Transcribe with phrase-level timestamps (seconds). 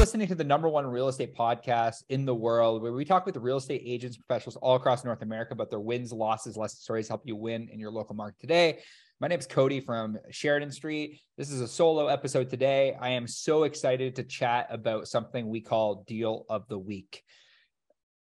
[0.00, 3.36] listening to the number one real estate podcast in the world, where we talk with
[3.36, 7.20] real estate agents, professionals all across North America about their wins, losses, lessons, stories, help
[7.26, 8.78] you win in your local market today.
[9.20, 11.20] My name is Cody from Sheridan Street.
[11.36, 12.96] This is a solo episode today.
[12.98, 17.22] I am so excited to chat about something we call Deal of the Week.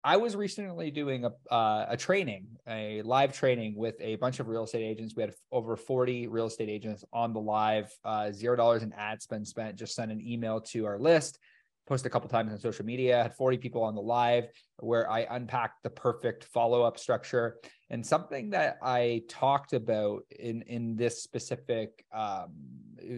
[0.03, 4.47] I was recently doing a uh, a training, a live training with a bunch of
[4.47, 5.15] real estate agents.
[5.15, 9.23] We had over 40 real estate agents on the live, uh, zero dollars in ad
[9.23, 9.75] spend spent.
[9.75, 11.39] Just sent an email to our list,
[11.87, 13.23] posted a couple times on social media.
[13.23, 14.45] Had 40 people on the live
[14.79, 17.57] where I unpacked the perfect follow up structure
[17.89, 22.53] and something that I talked about in in this specific um,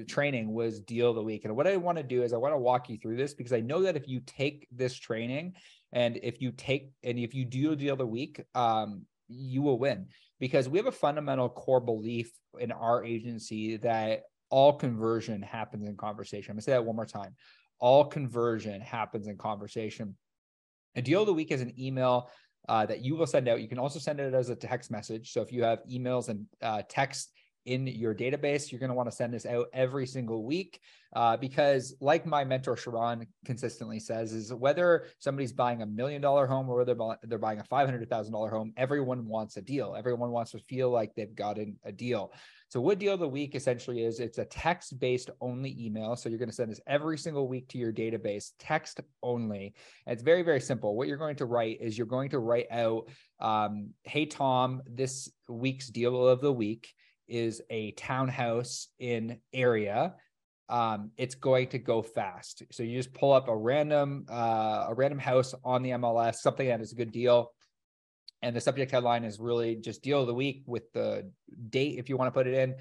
[0.07, 1.45] training was deal of the week.
[1.45, 3.53] And what I want to do is I want to walk you through this because
[3.53, 5.53] I know that if you take this training
[5.93, 9.79] and if you take and if you do deal of the week, um, you will
[9.79, 10.07] win
[10.39, 15.95] because we have a fundamental core belief in our agency that all conversion happens in
[15.95, 16.51] conversation.
[16.51, 17.35] I'm gonna say that one more time.
[17.79, 20.15] All conversion happens in conversation.
[20.95, 22.29] A deal of the week is an email
[22.69, 23.61] uh, that you will send out.
[23.61, 25.31] You can also send it as a text message.
[25.31, 27.31] So if you have emails and uh, text
[27.65, 28.71] in your database.
[28.71, 30.79] You're going to want to send this out every single week
[31.15, 36.45] uh, because, like my mentor Sharon consistently says, is whether somebody's buying a million dollar
[36.45, 39.95] home or whether they're buying a five hundred thousand dollar home, everyone wants a deal.
[39.97, 42.31] Everyone wants to feel like they've gotten a deal.
[42.69, 46.15] So, what deal of the week essentially is it's a text based only email.
[46.15, 49.73] So, you're going to send this every single week to your database, text only.
[50.05, 50.95] And it's very, very simple.
[50.95, 55.31] What you're going to write is you're going to write out, um, Hey, Tom, this
[55.47, 56.93] week's deal of the week
[57.27, 60.15] is a townhouse in area
[60.69, 62.63] um, it's going to go fast.
[62.71, 66.67] So you just pull up a random uh, a random house on the MLS, something
[66.67, 67.51] that is a good deal,
[68.41, 71.29] and the subject headline is really just deal of the week with the
[71.69, 72.75] date if you want to put it in.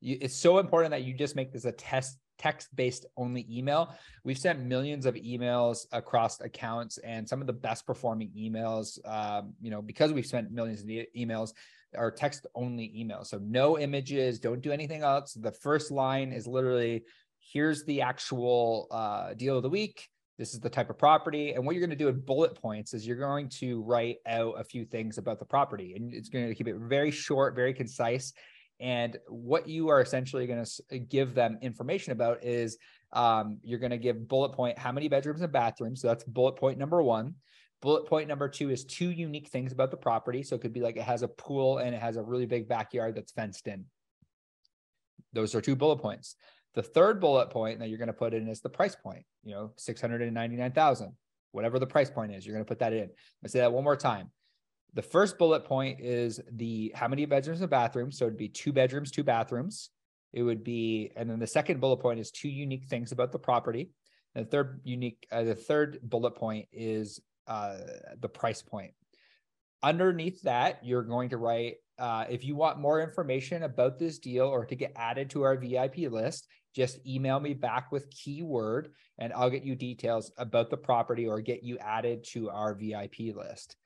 [0.00, 3.94] You, it's so important that you just make this a test text based only email.
[4.24, 9.52] We've sent millions of emails across accounts, and some of the best performing emails, um,
[9.60, 11.52] you know, because we've sent millions of e- emails,
[11.96, 13.26] are text only emails.
[13.26, 15.34] So no images, don't do anything else.
[15.34, 17.04] The first line is literally
[17.40, 20.08] here's the actual uh, deal of the week.
[20.38, 21.52] This is the type of property.
[21.52, 24.54] And what you're going to do in bullet points is you're going to write out
[24.58, 25.94] a few things about the property.
[25.96, 28.32] And it's going to keep it very short, very concise.
[28.80, 32.78] And what you are essentially going to give them information about is
[33.12, 36.00] um, you're going to give bullet point how many bedrooms and bathrooms.
[36.00, 37.34] So that's bullet point number one.
[37.82, 40.42] Bullet point number two is two unique things about the property.
[40.42, 42.68] So it could be like it has a pool and it has a really big
[42.68, 43.84] backyard that's fenced in.
[45.32, 46.36] Those are two bullet points.
[46.74, 49.54] The third bullet point that you're going to put in is the price point, you
[49.54, 51.12] know, 699,000,
[51.52, 53.10] whatever the price point is, you're going to put that in.
[53.42, 54.30] Let's say that one more time.
[54.94, 58.18] The first bullet point is the how many bedrooms and bathrooms.
[58.18, 59.90] So it'd be two bedrooms, two bathrooms.
[60.32, 63.38] It would be, and then the second bullet point is two unique things about the
[63.38, 63.90] property.
[64.34, 67.76] And the third unique, uh, the third bullet point is uh,
[68.20, 68.92] the price point.
[69.82, 74.46] Underneath that, you're going to write uh, if you want more information about this deal
[74.46, 79.34] or to get added to our VIP list, just email me back with keyword and
[79.34, 83.76] I'll get you details about the property or get you added to our VIP list.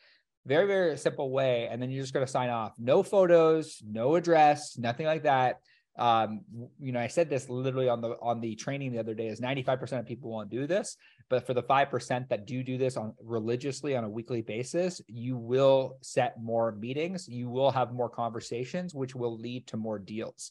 [0.46, 1.68] Very, very simple way.
[1.70, 2.74] And then you're just going to sign off.
[2.78, 5.60] No photos, no address, nothing like that
[5.96, 6.40] um,
[6.80, 9.40] you know, I said this literally on the on the training the other day is
[9.40, 10.96] 95% of people won't do this,
[11.28, 15.36] but for the 5% that do do this on religiously on a weekly basis, you
[15.36, 20.50] will set more meetings, you will have more conversations, which will lead to more deals.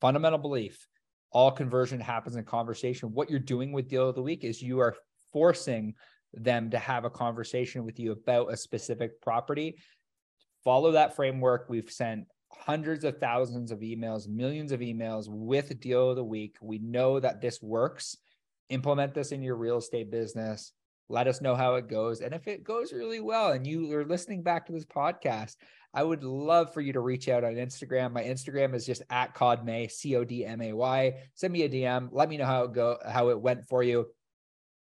[0.00, 0.86] Fundamental belief,
[1.30, 3.14] all conversion happens in conversation.
[3.14, 4.94] What you're doing with deal of the week is you are
[5.32, 5.94] forcing
[6.36, 9.76] them to have a conversation with you about a specific property
[10.64, 11.66] follow that framework.
[11.68, 16.56] We've sent hundreds of thousands of emails, millions of emails with deal of the week.
[16.60, 18.16] We know that this works.
[18.70, 20.72] Implement this in your real estate business.
[21.10, 22.22] Let us know how it goes.
[22.22, 25.56] And if it goes really well and you are listening back to this podcast,
[25.92, 28.12] I would love for you to reach out on Instagram.
[28.12, 31.14] My Instagram is just at Codmay, C O D M A Y.
[31.34, 32.08] Send me a DM.
[32.10, 34.06] Let me know how it go, how it went for you.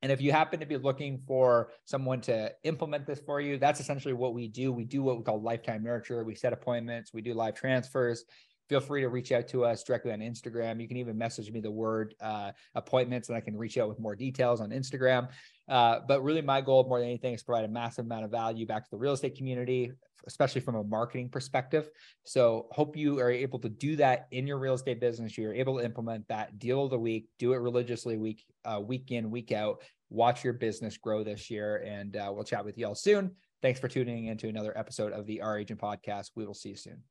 [0.03, 3.81] And if you happen to be looking for someone to implement this for you, that's
[3.81, 4.73] essentially what we do.
[4.73, 6.23] We do what we call lifetime nurture.
[6.25, 8.25] We set appointments, we do live transfers.
[8.69, 10.81] Feel free to reach out to us directly on Instagram.
[10.81, 13.99] You can even message me the word uh, appointments and I can reach out with
[13.99, 15.29] more details on Instagram.
[15.69, 18.67] Uh, but really, my goal more than anything is provide a massive amount of value
[18.67, 19.93] back to the real estate community,
[20.26, 21.91] especially from a marketing perspective.
[22.25, 25.37] So, hope you are able to do that in your real estate business.
[25.37, 29.11] You're able to implement that deal of the week, do it religiously week uh, week
[29.11, 29.82] in, week out.
[30.11, 33.32] Watch your business grow this year, and uh, we'll chat with you all soon.
[33.61, 36.31] Thanks for tuning into another episode of the Our Agent Podcast.
[36.35, 37.03] We will see you soon.